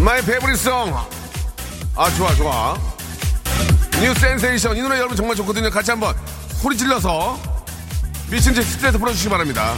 [0.00, 0.92] My favorite song
[1.94, 2.95] 아 좋아 좋아
[4.00, 4.76] new sensation.
[4.76, 5.70] 이 노래 여러분 정말 좋거든요.
[5.70, 6.14] 같이 한번
[6.60, 7.40] 소리 질러서
[8.30, 9.74] 미친 듯이 스트레스 풀어주시기 바랍니다.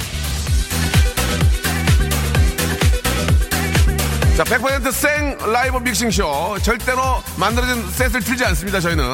[4.36, 6.58] 자 100%생 라이브 믹싱쇼.
[6.62, 9.04] 절대로 만들어진 set을 틀지 않습니다 저희는.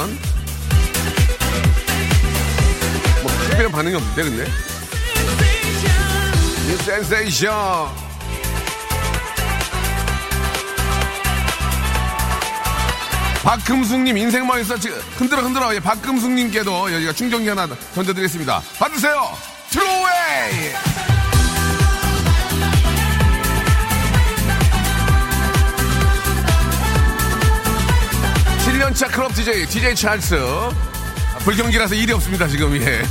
[3.22, 4.50] 뭐 특별한 반응이 없는데 근데.
[6.66, 8.03] New sensation
[13.44, 14.74] 박금숙님 인생 망했어
[15.16, 15.74] 흔들어 흔들어.
[15.74, 18.62] 예, 박금숙님께도 여기가 충전기 하나 던져드리겠습니다.
[18.78, 19.36] 받으세요.
[19.70, 20.72] Throw away
[28.64, 30.36] 7년차 클럽 DJ DJ 찰스.
[30.36, 32.74] 아, 불경기라서 일이 없습니다 지금.
[32.80, 33.02] 예.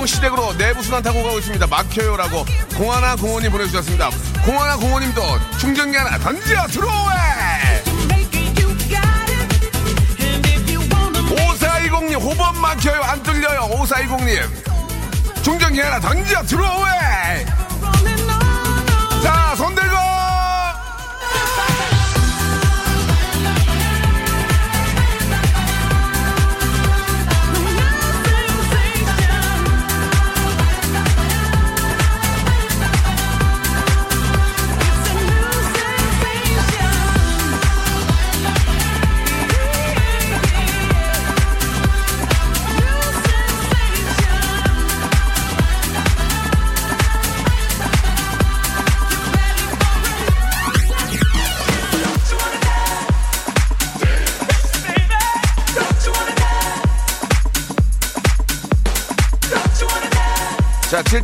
[0.00, 1.66] 우이동 시댁으로 내부 순환 타고 가고 있습니다.
[1.66, 2.44] 막혀요라고
[2.76, 4.10] 공하나 공원님 보내주셨습니다.
[4.44, 5.22] 공하나 공원님도
[5.58, 7.80] 충전기 하나 던져 wanna
[11.30, 13.02] 5420님 호번 막혀요.
[13.02, 13.60] 안 뚫려요.
[13.72, 15.42] 5420님.
[15.42, 16.80] 충전기 하나 던져 들어오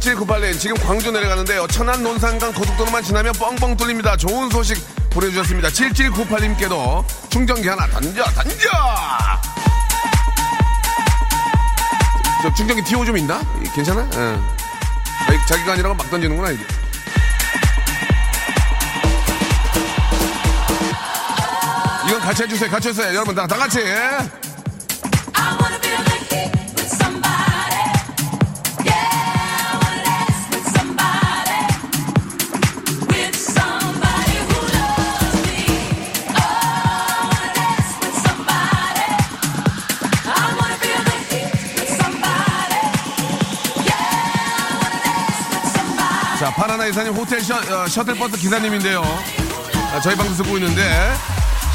[0.06, 1.66] 6798님, 지금 광주 내려가는데요.
[1.66, 4.16] 천안 논산강 고속도로만 지나면 뻥뻥 뚫립니다.
[4.16, 4.78] 좋은 소식
[5.10, 5.68] 보내주셨습니다.
[5.68, 8.68] 7798님께도 충전기 하나 던져, 던져!
[12.42, 13.40] 저 충전기 티오 좀 있나?
[13.74, 14.08] 괜찮아?
[14.14, 15.36] 예.
[15.48, 16.64] 자기가 아니라고 막 던지는구나, 이게.
[22.08, 22.70] 이건 같이 해주세요.
[22.70, 23.08] 같이 해주세요.
[23.08, 23.80] 여러분, 다, 다 같이.
[23.80, 24.45] 예.
[46.56, 49.02] 바나나 이사님 호텔 셔, 어, 셔틀버스 기사님인데요.
[49.92, 51.12] 아, 저희 방송 듣고 있는데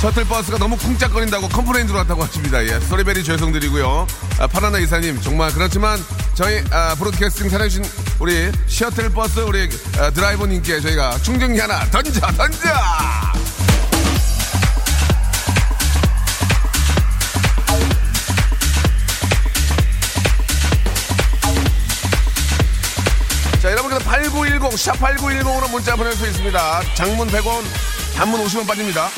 [0.01, 2.65] 셔틀버스가 너무 쿵짝거린다고 complain 들어왔다고 하십니다.
[2.65, 4.07] 예, sorry very 죄송드리고요.
[4.39, 7.85] 아, 바나나 이사님 정말 그렇지만 저희 아, broadcasting 사랑해주신
[8.19, 12.69] 우리 셔틀버스 우리 아, 드라이버님께 저희가 충전기 하나 던져 던져.
[24.71, 26.81] 8910, 샵8910으로 문자 보낼 수 있습니다.
[26.95, 27.63] 장문 100원,
[28.15, 29.09] 단문 50원 빠집니다.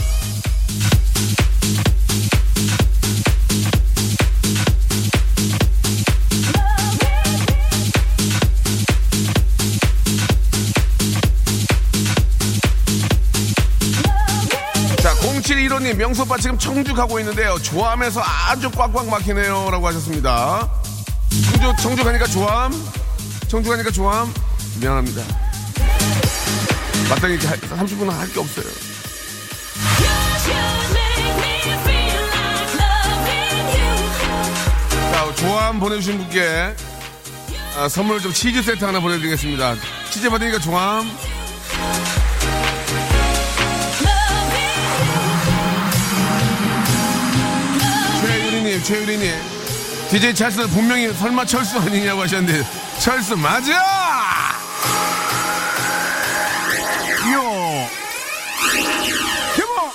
[15.01, 17.59] 자, 0715님, 명소빠 지금 청주 가고 있는데요.
[17.61, 19.69] 조암에서 아주 꽉꽉 막히네요.
[19.69, 20.69] 라고 하셨습니다.
[21.51, 22.71] 청주, 청주 가니까 조암?
[23.47, 24.33] 청주 가니까 조암?
[24.79, 25.42] 미안합니다.
[27.09, 28.65] 마땅히 30분은 할 게 없어요.
[35.11, 36.73] 자, 조암 보내주신 분께
[37.75, 39.75] 아, 선물 좀 치즈 세트 하나 보내드리겠습니다.
[40.11, 41.09] 치즈 받으니까 조암.
[48.21, 49.31] 최유리님, 최유리님.
[50.09, 52.63] DJ 찰스 분명히 설마 철수 아니냐고 하셨는데,
[52.99, 54.22] 철수 맞아!
[57.31, 57.87] 요!
[59.55, 59.91] 개봉!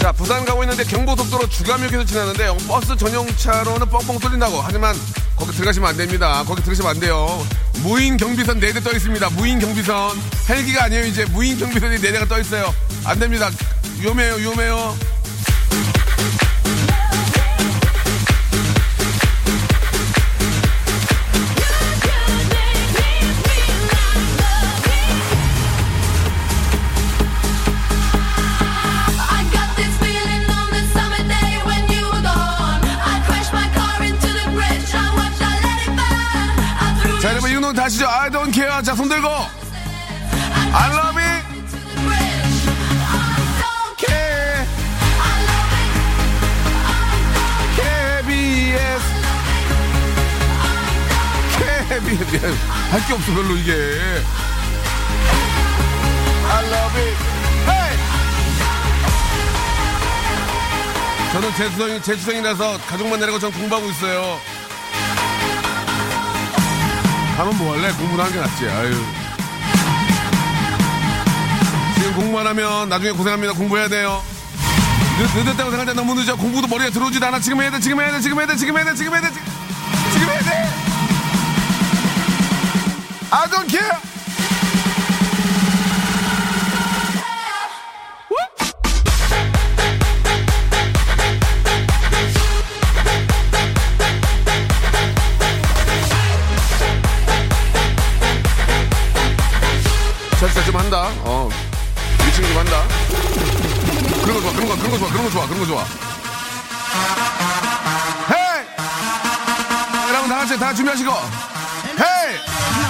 [0.00, 4.60] 자, 부산 가고 있는데 경부속도로 주감역에서 지나는데 요 버스 전용차로는 뻥뻥 뚫린다고.
[4.60, 4.96] 하지만
[5.36, 6.42] 거기 들어가시면 안 됩니다.
[6.44, 7.46] 거기 들어가시면 안 돼요.
[7.82, 9.30] 무인 경비선 4대 떠 있습니다.
[9.30, 10.20] 무인 경비선.
[10.48, 11.24] 헬기가 아니에요, 이제.
[11.26, 12.74] 무인 경비선이 4대가 떠 있어요.
[13.04, 13.48] 안 됩니다.
[14.00, 14.96] 위험해요, 위험해요.
[37.82, 38.06] 다시죠.
[38.08, 38.80] I don't care.
[38.84, 39.26] 자, 손 들고.
[39.28, 41.42] I love it.
[41.68, 42.68] to the bridge.
[43.10, 44.62] I don't care.
[44.64, 45.98] K, I love it.
[48.22, 49.02] KBS.
[51.58, 52.54] KBS.
[52.92, 53.72] 할게 없어, 별로 이게.
[56.52, 57.16] I love it.
[57.66, 57.98] Hey!
[61.32, 64.51] 저는 재수생이, 재수생이라서 가족만 내려고 전 공부하고 있어요.
[67.36, 67.92] 가면 뭐 할래?
[67.92, 68.68] 공부를 하는 게 낫지.
[68.68, 68.94] 아유.
[71.94, 73.54] 지금 공부만 하면 나중에 고생합니다.
[73.54, 74.22] 공부해야 돼요.
[75.18, 76.36] 늦, 늦었다고 생각할 때 너무 늦어.
[76.36, 77.40] 공부도 머리에 들어오지도 않아.
[77.40, 79.30] 지금 해야 돼, 지금 해야 돼, 지금 해야 돼, 지금 해야 돼, 지금 해야 돼,
[80.12, 80.68] 지금 해야 돼!
[83.30, 84.11] I don't care!
[105.72, 105.84] 좋아.
[108.30, 108.66] 헤이!
[110.10, 111.10] 여러분 다 같이 다 준비하시고.
[111.98, 112.81] 헤이!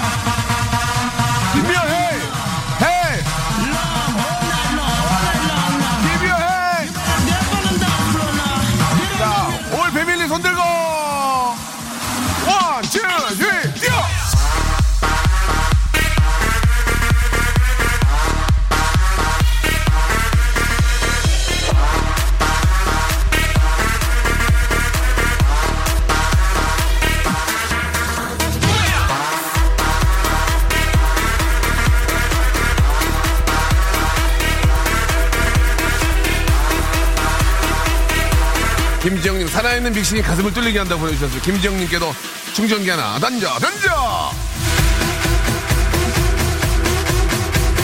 [39.72, 41.40] 살아있는 믹싱이 가슴을 뚫리게 한다고 보내주셨어요.
[41.40, 42.14] 김지영님께도
[42.52, 44.30] 충전기 하나 던져 던져.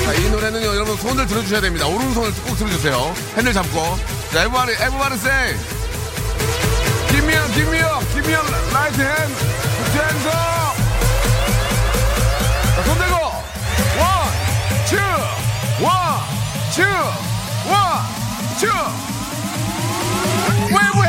[0.05, 1.87] 자, 이 노래는요 여러분 손을 들어주셔야 됩니다.
[1.87, 3.14] 오른손을 꼭 들어주세요.
[3.37, 3.98] 핸들 잡고.
[4.33, 5.57] 자, everybody, everybody say.
[7.11, 8.40] Give me a, give me a, give me a
[8.74, 9.35] right hand.
[9.94, 10.77] Hands up.
[12.77, 13.16] 자, 손 들고.
[13.98, 14.31] One,
[14.88, 15.01] two,
[15.81, 16.20] one,
[16.74, 16.85] two,
[17.70, 18.05] one,
[18.61, 19.09] two.
[20.70, 21.08] 외부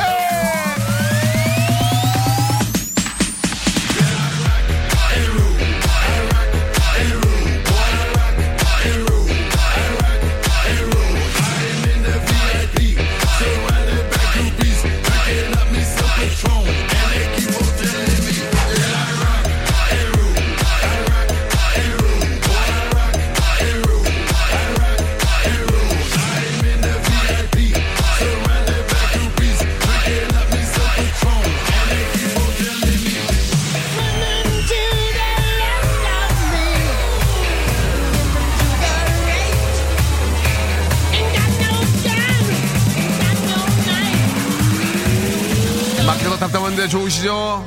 [47.19, 47.23] 해!
[47.23, 47.65] 좋으시죠?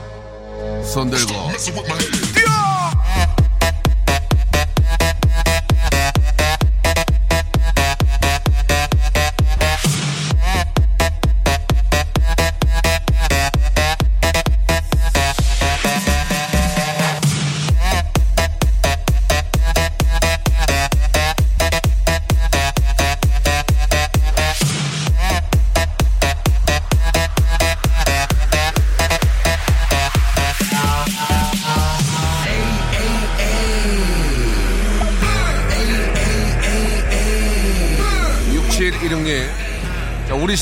[0.85, 2.32] 손 들고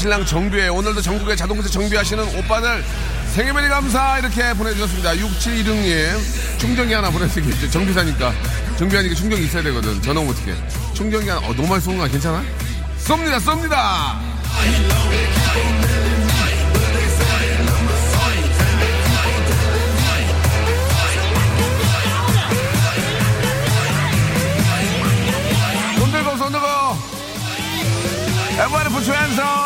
[0.01, 2.83] 신랑 정비에 오늘도 전국에 자동차 정비하시는 오빠들
[3.35, 5.13] 생일메리 감사 이렇게 보내주셨습니다.
[5.13, 6.59] 6716님.
[6.59, 8.33] 충전기 하나 보내드리겠죠 정비사니까.
[8.79, 10.01] 정비하니까 충전기 있어야 되거든.
[10.01, 10.55] 전화 어떡해.
[10.95, 12.43] 충전기 하나 어, 너무 많이 쏜거 괜찮아?
[13.05, 14.19] 쏩니다 쏩니다!
[28.61, 29.60] Everybody put your hands up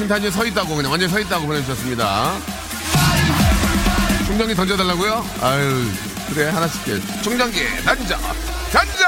[0.00, 2.32] 신탄진 서 있다고 그냥 완전 히 서 있다고 보내주셨습니다.
[4.26, 5.26] 충전기 던져달라고요?
[5.42, 5.90] 아유
[6.32, 7.22] 그래 하나씩 해.
[7.22, 8.16] 충전기 던져!
[8.72, 9.04] 던져!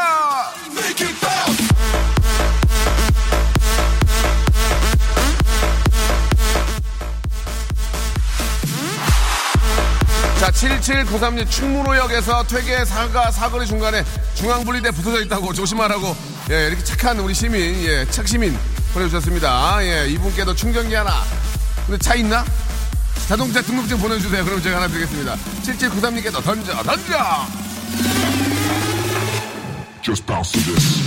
[10.38, 16.16] 자, 7793님 충무로역에서 퇴계 사가 사거리 중간에 중앙분리대 붙어져 있다고 조심하라고.
[16.50, 18.58] 예, 이렇게 착한 우리 시민, 예, 착시민
[18.92, 19.78] 보내주셨습니다.
[19.82, 21.24] 예, 이분께도 충전기 하나.
[21.86, 22.44] 근데 차 있나?
[23.28, 24.44] 자동차 등록증 보내주세요.
[24.44, 25.36] 그럼 제가 하나 드리겠습니다.
[25.62, 27.46] 7793님께도 던져, 던져!
[30.02, 31.02] Just bounce to this.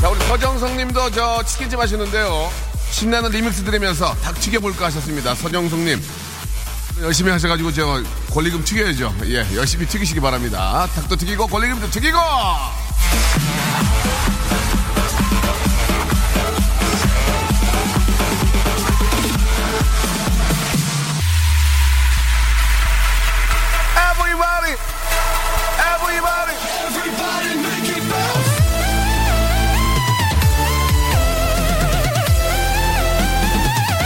[0.00, 2.50] 자, 우리 서정성 님도 저 치킨집 하시는데요.
[2.92, 5.34] 신나는 리믹스 들으면서 닭 튀겨볼까 하셨습니다.
[5.34, 6.00] 서정성 님.
[7.02, 9.14] 열심히 하셔가지고 저 권리금 튀겨야죠.
[9.26, 10.88] 예, 열심히 튀기시기 바랍니다.
[10.94, 12.18] 닭도 튀기고 권리금도 튀기고!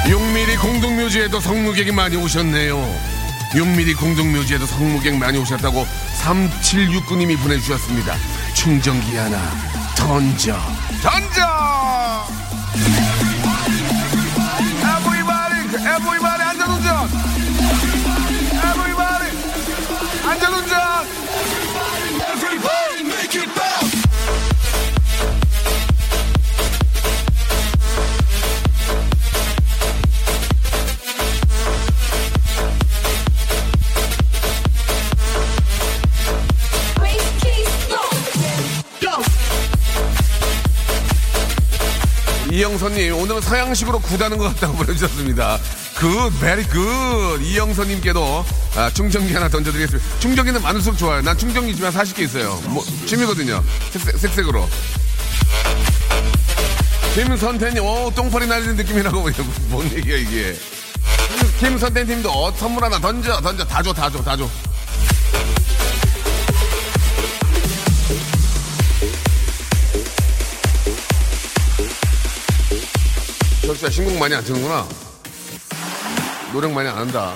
[0.06, 2.76] 용미리 공동묘지에도 성묘객이 많이 오셨네요.
[3.52, 5.86] 용미리 공동묘지에도 성묘객 많이 오셨다고
[6.22, 8.14] 3769님이 보내주셨습니다.
[8.54, 9.38] 충전기 하나
[9.96, 10.58] 던져
[11.02, 11.40] 던져
[14.82, 16.29] everybody everybody
[42.60, 45.58] 이영선님 오늘은 서양식으로 굿하는 것 같다고 보내주셨습니다.
[45.96, 47.40] Good, very good.
[47.40, 48.44] 이영선님께도
[48.76, 50.18] 아, 충전기 하나 던져드리겠습니다.
[50.18, 51.22] 충전기는 많을수록 좋아요.
[51.22, 52.60] 난 충전기 한 40개 있어요.
[52.66, 53.64] 뭐, 취미거든요.
[53.92, 54.68] 색색, 색색으로.
[57.14, 59.30] 김선태님, 오, 똥파리 날리는 느낌이라고.
[59.68, 60.54] 뭔 얘기야, 이게.
[61.60, 63.64] 김선태님도 어, 선물 하나 던져, 던져.
[63.64, 64.46] 다 줘, 다 줘, 다 줘.
[73.80, 74.86] 저 진짜 신곡 많이 안 트는구나.
[76.52, 77.32] 노력 많이 안 한다.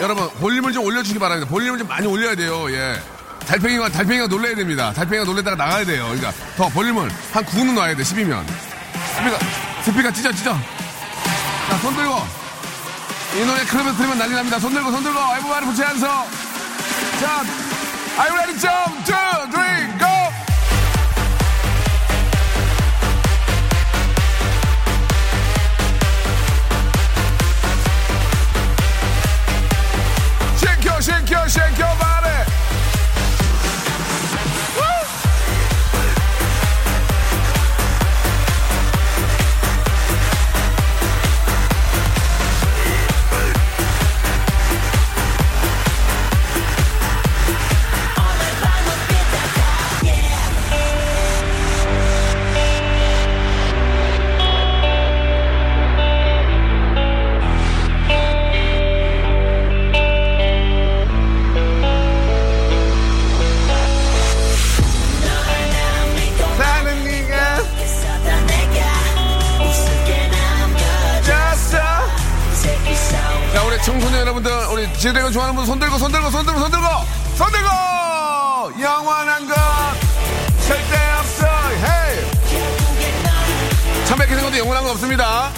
[0.00, 1.50] 여러분 볼륨을 좀 올려주시기 바랍니다.
[1.50, 2.70] 볼륨을 좀 많이 올려야 돼요.
[2.70, 2.98] 예.
[3.46, 4.90] 달팽이가 달팽이가 놀래야 됩니다.
[4.94, 6.04] 달팽이가 놀래다가 나가야 돼요.
[6.06, 8.02] 그러니까 더 볼륨을 한 9는 놔야 돼.
[8.02, 8.42] 10이면
[9.16, 9.38] 스피커
[9.84, 10.56] 스피커 찢어 찢어.
[11.68, 12.22] 자 손 들고
[13.36, 14.58] 이 노래 클럽에서 들으면 난리 납니다.
[14.58, 16.44] 손 들고 손 들고 your hands up.
[17.20, 17.44] 자,
[18.18, 18.58] are you ready?
[18.58, 20.13] Jump, two, three, go.
[73.54, 76.70] 자, 우리 청소년 여러분들, 우리 지드래곤 좋아하는 분 손 들고, 손 들고, 손 들고, 손
[76.72, 76.86] 들고,
[77.36, 77.68] 손 들고!
[78.82, 79.54] 영원한 것
[80.66, 82.24] 절대 없어, 헤이!
[84.06, 85.52] 참백해 생각도 영원한 건 없습니다.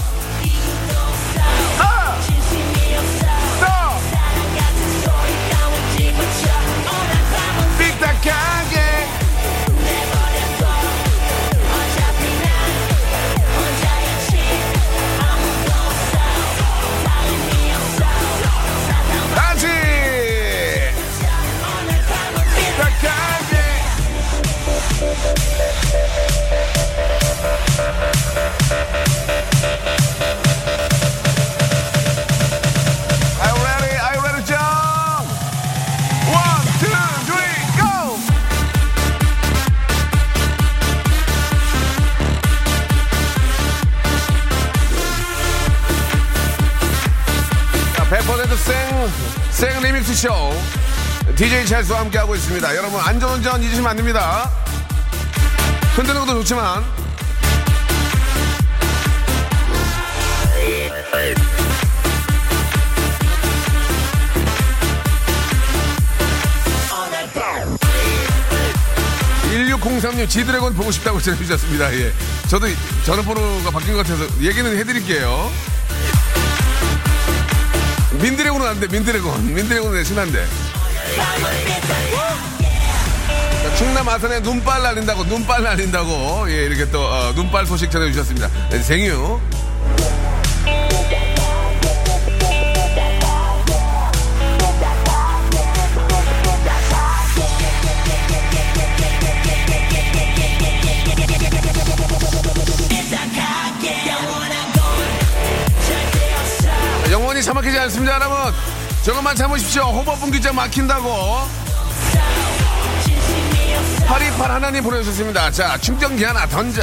[48.66, 49.10] 생,
[49.52, 50.28] 생 리믹스 쇼.
[51.36, 52.74] DJ 찰수와 함께하고 있습니다.
[52.74, 54.50] 여러분, 안전운전 잊으시면 안 됩니다.
[55.94, 56.84] 흔드는 것도 좋지만.
[69.52, 72.12] (1603님) 지드래곤 보고 싶다고 전해주셨습니다 예
[72.48, 72.66] 저도
[73.04, 75.50] 전화번호가 바뀐 것 같아서 얘기는 해드릴게요
[78.26, 79.54] 민드래곤은 안 돼, 민드래곤.
[79.54, 80.44] 민드래곤은 심한데.
[83.62, 88.50] 자, 충남 아산에 눈발 날린다고, 눈발 날린다고, 예, 이렇게 또, 어, 눈발 소식 전해주셨습니다.
[88.70, 89.40] 네, 생유.
[107.36, 108.54] 영원히 차 막히지 않습니다, 여러분.
[109.04, 109.82] 조금만 참으십시오.
[109.82, 111.46] 호버분기장 막힌다고.
[114.06, 115.50] 828 하나님 보내주셨습니다.
[115.50, 116.82] 자, 충전기 하나 던져.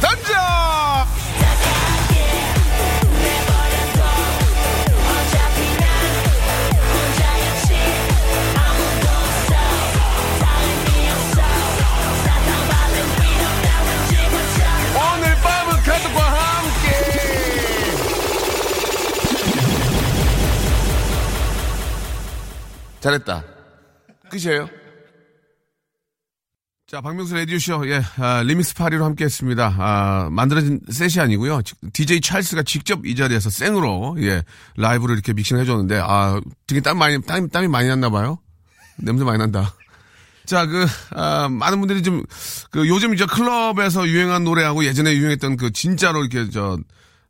[0.00, 1.03] 던져!
[23.04, 23.44] 잘했다.
[24.30, 24.66] 끝이에요.
[26.86, 29.74] 자, 박명수 라디오쇼, 예, 아, 리믹스 파티로 함께 했습니다.
[29.78, 31.60] 아, 만들어진 셋이 아니고요.
[31.92, 34.42] DJ 찰스가 직접 이 자리에서 생으로, 예,
[34.76, 38.38] 라이브를 이렇게 믹싱 해줬는데, 아, 등에 땀 많이, 땀, 땀이 많이 났나 봐요.
[38.96, 39.74] 냄새 많이 난다.
[40.46, 42.22] 자, 그, 아, 많은 분들이 좀,
[42.70, 46.78] 그, 요즘 이제 클럽에서 유행한 노래하고 예전에 유행했던 그, 진짜로 이렇게 저,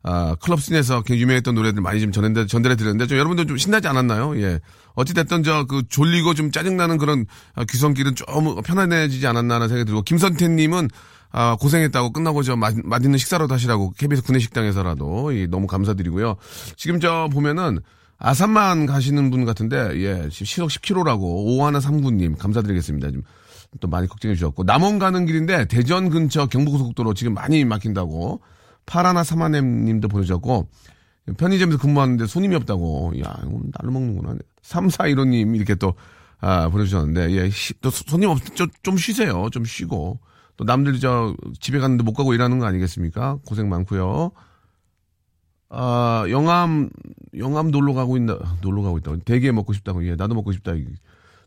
[0.05, 3.89] 아, 클럽 scene에서 굉장히 유명했던 노래들 많이 좀 전해, 전달해 드렸는데, 좀 여러분들 좀 신나지
[3.89, 4.39] 않았나요?
[4.43, 4.61] 예.
[4.95, 10.89] 어찌됐든 저, 그, 졸리고 좀 짜증나는 그런 아, 귀성길은 좀 편안해지지 않았나라는 생각이 들고, 김선태님은
[11.37, 16.37] 아, 고생했다고 끝나고 저 맛, 맛있는 식사라도 하시라고 KBS 구내식당에서라도 예, 너무 감사드리고요.
[16.77, 17.81] 지금 저 보면은
[18.19, 23.09] 아산만 가시는 분 같은데 예, 시속 10km라고 5139님 감사드리겠습니다.
[23.09, 23.25] 지금
[23.81, 28.41] 또 많이 걱정해 주셨고 남원 가는 길인데 대전 근처 경부고속도로 지금 많이 막힌다고
[28.87, 30.69] 파라나 사마넴 님도 보내주셨고
[31.37, 34.37] 편의점에서 근무하는데 손님이 없다고 야, 이거 날로 먹는구나.
[34.63, 35.95] 3415님 이렇게 또
[36.41, 39.49] 아, 보내주셨는데, 예, 쉬- 또 손님 없, 좀, 좀 쉬세요.
[39.51, 40.21] 좀 쉬고.
[40.57, 43.39] 또 남들 저 집에 갔는데 못 가고 일하는 거 아니겠습니까?
[43.47, 44.31] 고생 많고요.
[45.71, 46.91] 아, 영암,
[47.39, 49.17] 영암 놀러 가고 있나, 놀러 가고 있다.
[49.25, 50.07] 대게 먹고 싶다고.
[50.07, 50.73] 예, 나도 먹고 싶다.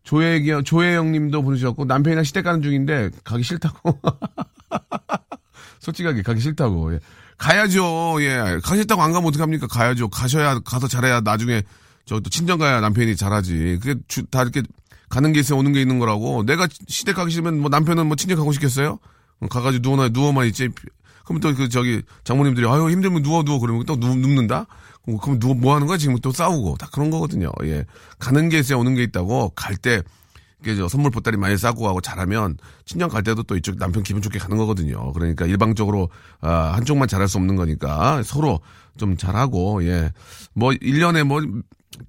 [0.04, 4.00] 조혜기, 조혜영 님도 보내주셨고, 남편이랑 시댁 가는 중인데, 가기 싫다고.
[5.80, 6.94] 솔직하게 가기 싫다고.
[6.94, 7.00] 예.
[7.38, 8.18] 가야죠.
[8.22, 8.60] 예.
[8.64, 9.68] 가기 싫다고 안 가면 어떡합니까?
[9.68, 10.10] 가야죠.
[10.10, 11.62] 가셔야, 가서 잘해야 나중에
[12.06, 13.80] 저 또 친정 가야 남편이 잘하지.
[13.82, 14.62] 그게 주- 다 이렇게
[15.10, 16.44] 가는 게 있어 오는 게 있는 거라고.
[16.46, 19.00] 내가 시댁 가기 싫으면 뭐 남편은 뭐 친정 가고 싶겠어요?
[19.42, 20.70] 어, 가가지고 누워나, 누워만 있지.
[21.26, 24.66] 그럼 또 그 저기 장모님들이 아유 힘들면 누워 누워 그러면 또 누, 눕는다?
[25.22, 25.98] 그럼 누워 뭐 하는 거야?
[25.98, 27.52] 지금 또 싸우고 다 그런 거거든요.
[27.66, 27.86] 예.
[28.20, 30.02] 가는 게 있어야 오는 게 있다고 갈 때
[30.62, 34.22] 이게 저 선물 보따리 많이 싸고 가고 잘하면 친정 갈 때도 또 이쪽 남편 기분
[34.22, 35.14] 좋게 가는 거거든요.
[35.14, 36.10] 그러니까 일방적으로
[36.42, 38.60] 아, 한쪽만 잘할 수 없는 거니까 서로
[38.98, 40.12] 좀 잘하고 예.
[40.54, 41.42] 뭐 1년에 뭐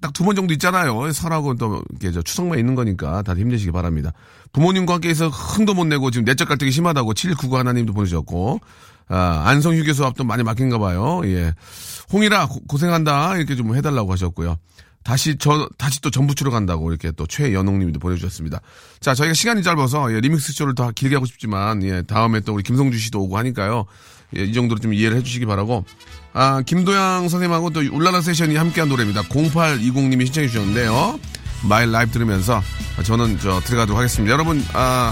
[0.01, 1.11] 딱 두 번 정도 있잖아요.
[1.11, 4.11] 설하고 또 이렇게 저 추석만 있는 거니까 다들 힘내시기 바랍니다.
[4.51, 8.59] 부모님과 함께해서 흥도 못 내고 지금 내적 갈등이 심하다고 799 하나님도 보내주셨고
[9.07, 11.21] 아, 안성 휴게소 앞도 많이 막힌가 봐요.
[11.25, 11.53] 예.
[12.13, 14.57] 홍이라 고- 고생한다 이렇게 좀 해달라고 하셨고요.
[15.09, 18.61] 다시 저 다시 또 전부치러 간다고 이렇게 또 최연홍님도 보내주셨습니다.
[18.99, 22.61] 자 저희가 시간이 짧아서 예, 리믹스 쇼를 더 길게 하고 싶지만 예, 다음에 또 우리
[22.61, 23.87] 김성주 씨도 오고 하니까요.
[24.37, 25.83] 예, 이 정도로 좀 이해를 해주시기 바라고.
[26.33, 29.23] 아 김도향 선생님하고 또 울랄라 세션이 함께한 노래입니다.
[29.23, 31.19] 0820님이 신청해 주셨는데요.
[31.67, 32.61] My Life 들으면서
[33.03, 34.31] 저는 저 들어가도록 하겠습니다.
[34.31, 35.11] 여러분 아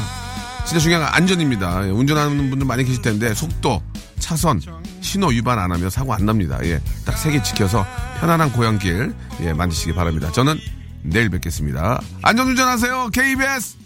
[0.68, 1.88] 진짜 중요한 건 안전입니다.
[1.88, 3.82] 예, 운전하는 분들 많이 계실 텐데 속도,
[4.20, 4.62] 차선,
[5.02, 6.60] 신호 위반 안 하면 사고 안 납니다.
[6.64, 7.86] 예, 딱 세 개 지켜서
[8.20, 10.32] 편안한 고향길 예, 만드시기 바랍니다.
[10.32, 10.60] 저는
[11.04, 12.02] 내일 뵙겠습니다.
[12.22, 13.10] 안전 운전하세요.
[13.14, 13.78] KBS